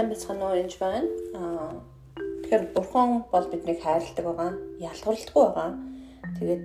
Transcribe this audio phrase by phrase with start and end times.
[0.00, 1.08] сайн байцгаана уу энэ байна.
[1.36, 1.72] Аа
[2.16, 4.50] тэгэхээр бурхан бол биднийг хайрладаг байгаа,
[4.88, 5.70] ялгарлагдаггүй байгаа.
[6.40, 6.64] Тэгээд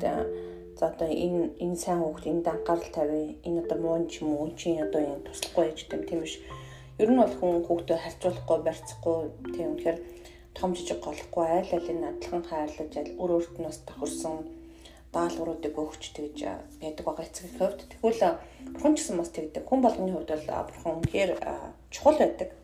[0.79, 3.35] за одоо энэ энэ сайн хүүхд энд анхаарал тавь.
[3.43, 6.39] Энэ одоо муу ч юм уу чи одоо энэ туслахгүй гэж тийм тийм биш.
[6.95, 9.17] Ер нь бол хүн хүүхдээ харьцуулахгүй, барьцахгүй
[9.51, 9.99] тийм тэгэхээр
[10.55, 14.35] том жижиг голохгүй айл алын адилхан хайрлаж өөр өөрт нь бас давхарсан
[15.11, 16.39] даалгавруудыг өгч тэгж
[16.79, 17.83] байдаг байгаа эцгийн хувьд.
[17.91, 18.39] Тэгвэл
[18.71, 19.67] бурхан ч гэсэн бас тэгдэг.
[19.67, 21.31] Хүн болгоны хувьд бол бурхан үнэхээр
[21.91, 22.55] чухал байдаг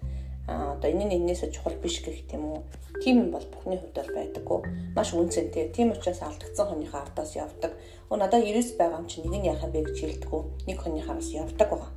[0.48, 2.60] одоо энэ нь энэсээ чухал биш гэх тийм үү.
[3.04, 4.60] Тийм юм бол бүхний хувьд бол байдаггүй.
[4.96, 5.74] Маш үнцэнтэй.
[5.74, 7.72] Тийм учраас алдагдсан хүнийхээ ардаас явдаг.
[8.10, 10.42] Өө надад 90 байгаа юм чи нэг нь яхаа бэ гэж хэлдэггүй.
[10.68, 11.92] Нэг хүнийхээс явдаг байгаа.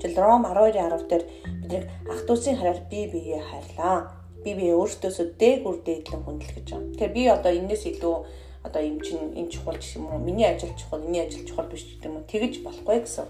[0.00, 1.24] Жил Ром 12:10 дээр
[1.60, 4.16] бидний ах トゥ усын хараар би биеэ хайрлаа.
[4.44, 6.88] Би бие өөртөөсөө дээгүр дээдлэн хүндэл гэж байгаа.
[6.96, 8.16] Тэгэхээр би одоо энэс илүү
[8.64, 10.18] одоо юм чин энэ чухал гэх юм уу?
[10.18, 12.28] Миний ажил чухал, миний ажил чухал биш гэдэг юм уу?
[12.28, 13.28] Тэгэж болохгүй гэсэн.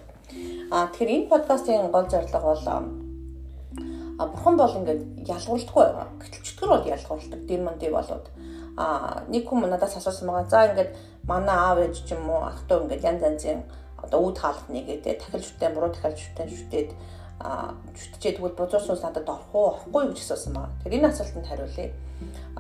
[0.71, 3.10] А тэгэхээр энэ подкастын гол зорилго бол
[4.21, 6.09] А бурхан бол ингээд ялгуулдаггүй байгаа.
[6.21, 7.41] Гэтэл чөтгөр бол ялгуулдаг.
[7.49, 8.27] Демон дэв болоод
[8.77, 10.51] а нэг хүн надаас асуусан байгаа.
[10.53, 10.93] За ингээд
[11.25, 13.65] манай аав ээж ч юм уу ах トゥ ингээд янз янзын
[13.97, 16.91] одоо үд хаалх нэгээд дахил шүтэн буруу дахил шүтэн шүтээд
[17.41, 20.77] а шүтчээ тэгвэл бузуур суус надад орох уу орохгүй гэж асуусан байгаа.
[20.85, 21.89] Тэгэхээр энэ асуултанд хариулъя.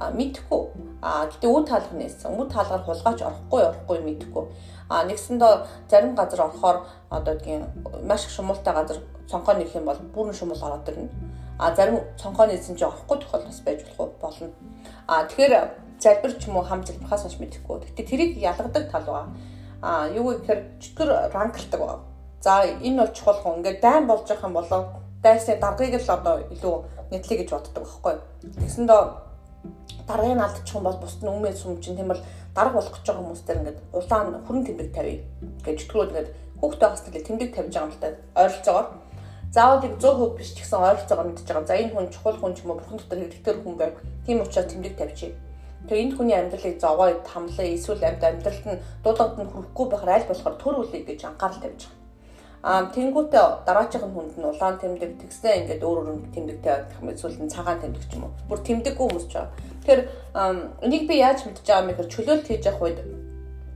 [0.00, 0.62] А мэдхгүй.
[1.04, 2.40] А гэтээ үд хаалх нээсэн.
[2.40, 4.44] Үд хаалгаар хулгайч орохгүй орохгүй мэдхгүй.
[4.88, 5.52] А нэгсэндээ
[5.92, 7.68] зарим газар орохоор одоо гэдгийг
[8.08, 8.96] маш их шумуултай газар
[9.28, 11.29] цонхоо нэх юм бол бүрэн шумуул ороод ирнэ
[11.60, 14.48] А зарим цонхооны эзэн чи орохгүй тохиол бас байж болох болно.
[15.06, 15.54] А тэгэхээр
[16.00, 17.84] залбир ч юм уу хам залбирхаас хойш мэдэхгүй.
[17.84, 19.28] Гэтэ тэрийг ялгадаг тал байгаа.
[19.84, 22.00] А юу гэхээр чөтгөр ранглдаг байгаа.
[22.40, 23.60] За энэ бол чухал хүн.
[23.60, 24.80] Ингээд дайн болж байгаа юм болоо
[25.22, 26.74] дайсны даргыг л одоо илүү
[27.12, 28.14] нэтлэе гэж боддог байхгүй.
[28.56, 29.00] Тэгсэндээ
[30.08, 32.22] даргыг нь алдчих юм бол бусд нь өмнө сүм чинь тийм бол
[32.56, 35.12] дарга болох гэж байгаа хүмүүстээр ингээд улаан хүрэн тэмдэг тавь
[35.64, 36.30] гэж чөтгөрүүд ингээд
[36.60, 38.08] хүүхдээ хас төлөө тэмдэг тавьж байгаа юм л та
[38.40, 38.86] ойролцоогоор
[39.52, 41.66] заавал яг 100% биш ч гэсэн ойролцоогоор мэдж байгаа.
[41.66, 43.94] За энэ хүн чухал хүн ч юм уу бурхан дотор хэрэгтэр хүн байв.
[44.26, 45.34] Тийм учраас тэмдэг тавьчих.
[45.88, 50.28] Тэгээ энэ хүний амьдралыг зовоо тамлаа эсвэл амьд амьдралд нь дуудлагад нь хүрэхгүй байхаар аль
[50.30, 51.98] болохоор төр үлээ гэж анхаарал тавьж байгаа.
[52.62, 57.48] Аа тэнгуүтээ дараачихын хүнд нь улаан тэмдэг тэгснээ ингээд өөр өөр тэмдэгтэй байх юм эсвэл
[57.48, 58.36] цагаан тэмдэг ч юм уу.
[58.52, 59.50] Бүр тэмдэггүй хүмүүс ч байгаа.
[59.80, 60.02] Тэгэхээр
[60.84, 62.98] энийг би яаж мэдж байгаа юм гэхээр чөлөөлт хийж явах үед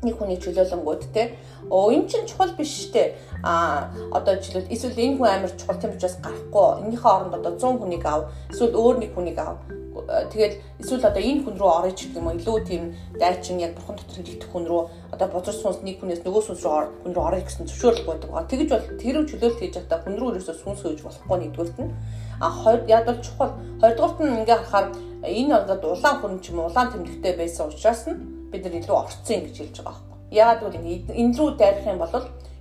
[0.04, 1.34] нэг хүний чөлөөлөнгүүд те.
[1.70, 3.16] Оо эн чинь чухал биш штэ.
[3.42, 6.68] А одоо жишээлбэл эсвэл энэ хүн амар чухал тийм учраас гарахгүй.
[6.84, 9.56] Энийхээ оронд одоо 100 хүнийг ав эсвэл өөр нэг хүнийг ав.
[10.04, 12.82] Тэгэл эсвэл одоо энэ хүн рүү орё ч гэх юм илүү тийм
[13.16, 14.82] дайчин яг бурхан дотор хэлэгдэх хүн рүү
[15.14, 16.76] одоо бозор сүнс нэг хүнээс нөгөө сүнс рүү
[17.06, 18.30] хүн рүү орё гэсэн зөвшөөрөл байдаг.
[18.50, 21.94] Тэгэж бол тэр чөлөөлт хийж байхдаа хүн рүү ерөөсөө сүнс хөөж болохгүй нэгдүгürt нь.
[22.42, 23.54] А хоёр яд бол чухал.
[23.80, 24.86] Хоёрдугаарт нь ингээ харахаар
[25.22, 29.40] энэ одоо улаан хүн ч юм улаан тэмдэгтэй байсан учраас нь бид нар илүү орцсон
[29.42, 30.18] гэж хэлж байгаа байхгүй.
[30.30, 32.14] Яагаад гэвэл энэ рүү дайрах юм бол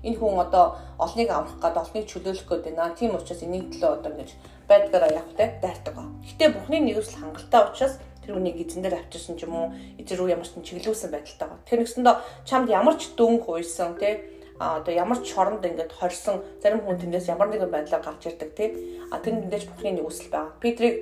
[0.04, 0.66] энэ хүн одоо
[0.98, 2.98] олныг аврах гээд олныг чөлөөлөх гээд байна.
[2.98, 4.32] Тийм учраас энийг төлөө одоо ингэж
[4.68, 6.04] байдгаараа явахтай дайрдаг ба.
[6.28, 7.96] Гэтэ бухны нэгүсэл хангалттай учраас
[8.26, 9.68] тэр үнийг эзэн дээр авчирсан ч юм уу
[10.00, 11.62] эзэн рүү ямар ч чиглүүлсэн байдалтай ба.
[11.68, 12.16] Тэр нэгсэндээ
[12.48, 14.24] чамд ямар ч дөнгө хуйсан тий
[14.60, 18.52] а одоо ямар ч шоронд ингээд хорсон зарим хүн тэндээс ямар нэгэн байдлаар гарч ирдэг
[18.56, 18.70] тий
[19.12, 20.56] а тэр тэндээс бухны нэгүсэл байгаа.
[20.64, 20.96] Петрийг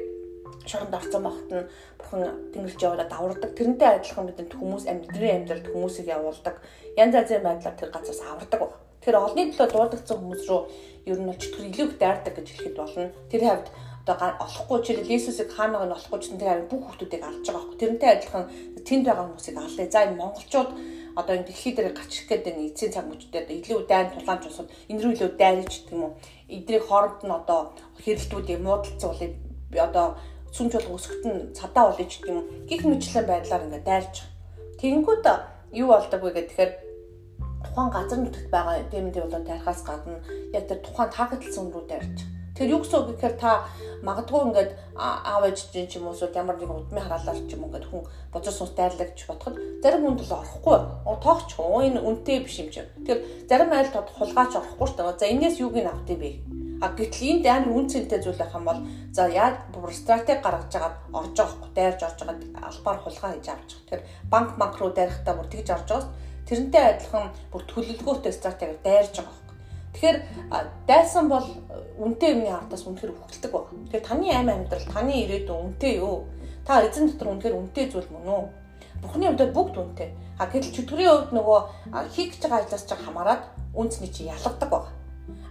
[0.69, 1.67] шоронд орцсон багт нь
[1.99, 2.21] бүхэн
[2.53, 3.51] тэнгэрлж явуулаад давардаг.
[3.57, 6.55] Тэрнтэй адилхан бидэнд хүмүүс амьдрын амьдралд хүмүүсийг явуулдаг.
[6.97, 8.73] Янз янзын байдлаар тэр газраас авардаг баг.
[9.01, 10.61] Тэр олонний төлөө дуудагдсан хүмүүс рүү
[11.09, 13.09] ер нь бол чөтгөр илүү дайрдаг гэж хэлэхэд болно.
[13.31, 13.67] Тэр хавьд
[14.05, 17.77] одоо олохгүй чирэл Иесусыг хаанаг нь олохгүй ч тэр харин бүх хүмүүсийг алж байгаа байхгүй.
[17.81, 18.45] Тэрнтэй адилхан
[18.85, 19.87] тэнд байгаа хүмүүсийг аллаа.
[19.89, 20.69] За энэ монголчууд
[21.15, 24.69] одоо энэ дэлхий дээр гач ирэх гэдэг энэ эцсийн цаг мөчтөд илүү дайн тулаамж усууд
[24.89, 26.13] энэ рүү илүү дайрч гэдэг юм уу.
[26.49, 27.59] Эдний хооронд нь одоо
[28.03, 29.21] хэрэлтүүд муудалцсан бол
[29.87, 30.07] одоо
[30.51, 34.19] сүмж бол өсгөт нь цадаа болъё ч гэдэг юм гих мэтлэн байдлаар ингээд байгаа.
[34.79, 35.25] Тэгэнгүүт
[35.79, 36.71] юу болдог вэ тэгэхээр
[37.63, 40.19] тухайн газар нутагт байгаа дэмэд болоод тарихаас гадна
[40.53, 42.19] яг тэр тухайн таагдсан рүү дайрч.
[42.51, 43.63] Тэр юу гэсэн үг гэхээр та
[44.03, 47.87] магадгүй ингээд аав ээж чинь ч юм уу ямар нэг удмын хараалаар ч юм ингээд
[47.87, 48.03] хүн
[48.33, 50.77] бозор сус дайрлагч бодоход зарим хүнд л орохгүй.
[51.23, 52.91] Тоогч хүн энэ үнэтэй биш юм чинь.
[53.07, 55.15] Тэгэхээр зарим айл тод хулгаач орохгүй шүү дээ.
[55.15, 56.60] За энэс юуг нь автыг бэ?
[56.81, 58.81] А гэтэл энд амар үн цэнтэй зүйл байх юм бол
[59.13, 63.69] за яаж стратеги гаргаж агаад орж байгаа хгүй дайрж орж байгаа албаар хулгай хийж авч
[63.69, 63.85] байгаа.
[63.85, 66.07] Тэгэхээр банк банк руу дайрахтаа бүр тэгж орж байгаас
[66.49, 69.55] тэрнтэй адилхан бүр төлөвлөгөөтэй стратеги дайрж байгаа хгүй.
[69.93, 70.17] Тэгэхээр
[70.89, 71.47] дайсан бол
[72.01, 73.85] үнтэй юмны ардаас үнэхээр хөвгөлдөг байна.
[73.85, 76.25] Тэгэхээр таны амь амьдрал таны ирээдүйн үнтэй юу?
[76.65, 78.43] Та эзэн дотор үнэхээр үнтэй зүйл мөн үү?
[79.05, 80.09] Бухны хувьд бүгд үнтэй.
[80.41, 81.59] А гэтэл чөтгөрийн хувьд нөгөө
[82.09, 83.43] хийх гэж байгаа ажлаас ч хамаарат
[83.77, 85.00] үнцний чи ялгадаг байна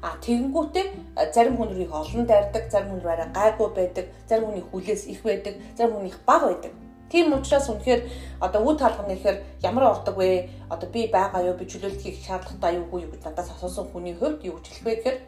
[0.03, 0.87] А тэгэнгүүтээ
[1.35, 5.03] зарим хүн рүү их олон дайрдаг, зарим хүн рүү арай гайгүй байдаг, зарим хүний хүлээс
[5.13, 6.73] их байдаг, зарим хүний их бага байдаг.
[7.11, 8.07] Тийм учраас үнэхээр
[8.41, 10.49] одоо үд хаалганы ихээр ямар ордог вэ?
[10.71, 11.59] Одоо би байгаа юу?
[11.59, 14.95] Би чөлөөлт хийх шаардлагатай юугүй юу гэж надаас асуусан хүний хувьд юу гэж хэлэх вэ
[14.95, 15.19] гэхээр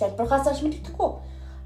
[0.00, 1.10] залбирхаас ш мэддэхгүй.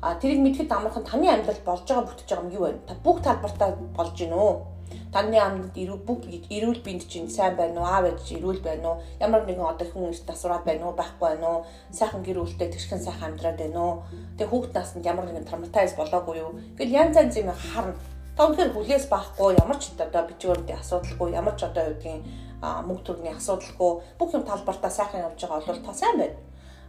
[0.03, 2.73] А тэрийг мэдхэд амархан таны амьдралд болж байгаа бүтэж байгаа юм юу вэ?
[2.91, 4.74] Та бүх талбартаа болж гин үү?
[5.15, 7.87] Таны амьд бүх эрүүл биед чинь сайн байна уу?
[7.87, 9.03] Аав ээж эрүүл байна уу?
[9.23, 10.99] Ямар нэгэн одоо хүн эрт асуураад байна уу?
[10.99, 11.61] Байхгүй байна уу?
[11.95, 14.03] Сайхан гэр бүлтэй тэрхэн сайхан амьдраад байна уу?
[14.35, 16.59] Тэгээ хүүхд наснд ямар нэгэн травматайз болоогүй юу?
[16.75, 17.95] Ингээл янз янз юм харна.
[18.35, 22.27] Та үнэхээр хүлээс байхгүй ямар ч одоо бичвэрийн асуудалгүй ямар ч одоо юу гэдгийг
[22.59, 26.39] мөнгө төрний асуудалгүй бүх юм талбартаа сайхан явж байгаа бол та сайн байна.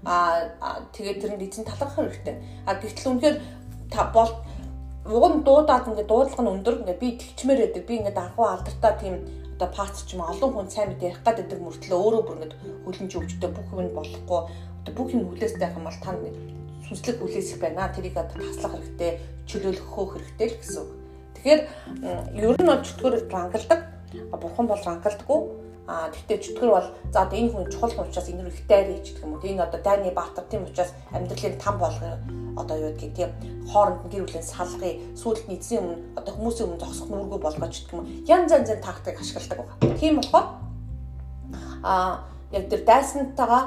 [0.01, 2.42] Аа тэгээд тэрэнд эзэн талархах хэрэгтэй.
[2.66, 3.38] А гэтэл үнэхээр
[3.94, 4.33] та бол
[5.06, 7.84] уг нь дуудаад ингээд дуудлага нь өндөр ингээд би тэгчмээр байдаг.
[7.86, 9.16] Би ингээд анхуу алдартай тийм
[9.56, 13.07] одоо пац ч юм олон хүн сайн мэдээ ярих гэдэг мөртлөө өөрөө бүр ингээд хөлн
[13.07, 14.42] живжтэй бүх юм болохгүй
[14.86, 16.13] одоо бүх юм хүлээстэй байх юм бол та
[16.86, 17.90] сүнслэг хүлээсэх байна.
[17.90, 19.12] Тэрийг одоо таслах хэрэгтэй,
[19.50, 20.92] чөлөөлөх хөөх хэрэгтэй л гэсэн үг.
[21.34, 21.62] Тэгэхээр
[22.38, 23.81] ер нь бол чөтгөр рангалдаг.
[24.30, 25.40] Бурхан бол рангaldаггүй.
[25.90, 28.88] А тэгтээ чөтгөр бол за одоо энэ хүн чухал хүн учраас энэ рүү их дайр
[28.94, 29.42] хийж гэх юм уу.
[29.42, 32.44] Энэ одоо дайны баатар тийм учраас амьдралын там болгоё.
[32.56, 33.31] Одоо юу гэдгийг тийм
[33.68, 37.75] хооронд нь гэр бүлийн салгыг сүүлд нь эзэн өмнө одоо хүмүүсийн өмнө зогсох нүргүү болгож
[37.75, 38.12] гэх юм уу.
[38.28, 40.00] Янз янзын тактик ашигладаг байна.
[40.00, 40.48] Тийм болохоор
[41.84, 43.63] а яг тэр дайсантайгаа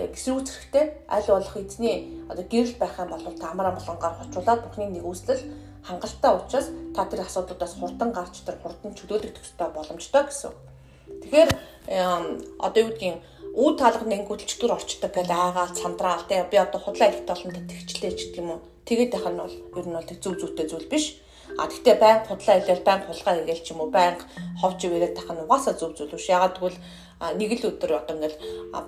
[0.00, 4.64] яг эсрүүц хэрэгтэй аль болох эзний одоо гэрэл байх юм бол та амар амгалангаар хочуулаад
[4.64, 5.42] бүхний нэг үүслэл
[5.84, 10.52] хангалттай учраас та тэр асуудлуудаас хурдан гарч тэр хурдан чөлөөлөгдөх ёстой боломжтой гэсэн.
[11.22, 11.50] Тэгэхээр
[12.58, 13.20] одоо юу гэдгийг
[13.54, 18.20] үе таалга нэнгүүлчдэр орчдөг гэж аагаал цандраал тэ би одоо худлаа ихтэй болонд тэгчлээ ч
[18.34, 18.60] гэх юм уу.
[18.82, 21.22] Тэгээд байх нь бол ер нь бол зөв зүйтэй зүйл биш.
[21.54, 24.18] А тэгтээ байн худлаа хэлэл байн хулгай хийгээл ч юм уу байн
[24.58, 26.26] ховч ирээд тах нь угаасаа зөв зүйл биш.
[26.26, 26.78] Ягаад гэвэл
[27.38, 28.38] нэг л өдөр одоо ингээл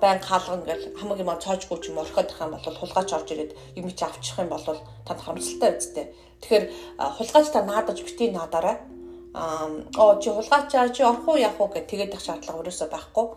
[0.03, 3.51] байн хаалга ингээл хамаг юм цоожгүй ч юм орхиод тах юм бол хулгайч орж ирээд
[3.79, 4.67] юм чи авчих юм бол
[5.07, 6.05] танд харамсалтай үсттэй.
[6.43, 6.65] Тэгэхээр
[7.15, 8.83] хулгайч та наадаж битгий наадаарай.
[9.31, 13.27] Аа оо чи хулгайчаа чи орох уу явах уу гэж тэгээд их шаардлага өрөөсөө байхгүй.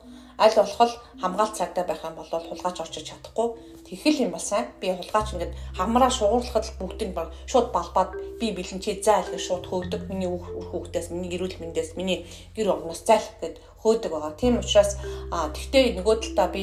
[0.41, 3.49] Аль болох хамгаалт цагдаа байх юм бол хулгайч орчиж чадахгүй.
[3.85, 4.73] Тэгэхэл юм бол сайн.
[4.81, 9.69] Би хулгайч ингээд хамраа шугуурлахад бүгдийг баг шууд балбаад би бэлэн чи зайл гэж шууд
[9.69, 10.09] хөөдөг.
[10.09, 12.25] Миний хүүхдээс, миний гэрүүл мэндээс, миний
[12.57, 14.33] гэр орноос зайл гэд хөөдөг байгаа.
[14.41, 14.97] Тийм учраас
[15.29, 16.63] аа тэгтээ нөгөө талдаа би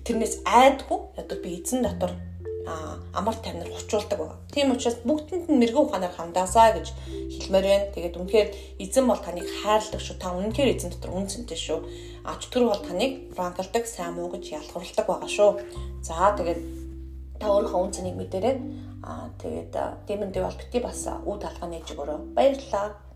[0.00, 0.98] тэрнээс айдгүй.
[1.20, 2.16] Одоо би эзэн дотор
[3.14, 4.38] амар тамнар хучуулдаг байна.
[4.52, 6.88] Тийм учраас бүгдэнд нь мэрэгүү ухаанаар хандаасаа гэж
[7.34, 7.86] хэлмээр байна.
[7.94, 8.48] Тэгээд үнэхээр
[8.82, 10.16] эзэн бол таныг хайрладаг шүү.
[10.18, 11.78] Та үнэхээр эзэн дотор үнцэнтэй шүү.
[12.24, 15.50] А чөтгөр бол таныг франкалдаг, сайн муу гэж ялгаруулдаг байгаа шүү.
[16.06, 16.60] За тэгээд
[17.40, 18.56] та өөрийнхөө үнцнийг мэдэрээ.
[19.02, 19.72] А тэгээд
[20.06, 22.18] дэмэндээ бол бити бас үе талгаа нээж өгөрөө.
[22.36, 23.09] Баярлалаа.